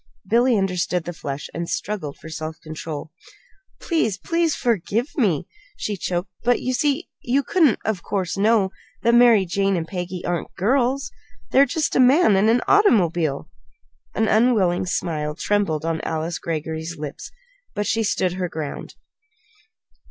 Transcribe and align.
Billy 0.27 0.57
understood 0.57 1.03
the 1.03 1.13
flush, 1.13 1.47
and 1.53 1.69
struggled 1.69 2.17
for 2.17 2.27
self 2.27 2.59
control. 2.59 3.11
"Please 3.79 4.17
please, 4.17 4.55
forgive 4.55 5.15
me!" 5.15 5.47
she 5.77 5.95
choked. 5.95 6.31
"But 6.43 6.59
you 6.59 6.73
see 6.73 7.07
you 7.21 7.43
couldn't, 7.43 7.77
of 7.85 8.01
course, 8.01 8.35
know 8.35 8.71
that 9.03 9.13
Mary 9.13 9.45
Jane 9.45 9.77
and 9.77 9.87
Peggy 9.87 10.25
aren't 10.25 10.55
girls. 10.55 11.11
They're 11.51 11.67
just 11.67 11.95
a 11.95 11.99
man 11.99 12.35
and 12.35 12.49
an 12.49 12.61
automobile!" 12.67 13.47
An 14.15 14.27
unwilling 14.27 14.87
smile 14.87 15.35
trembled 15.35 15.85
on 15.85 16.01
Alice 16.01 16.39
Greggory's 16.39 16.97
lips; 16.97 17.29
but 17.75 17.85
she 17.85 18.01
still 18.01 18.29
stood 18.29 18.39
her 18.39 18.49
ground. 18.49 18.95